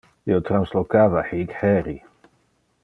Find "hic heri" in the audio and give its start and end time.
1.33-1.97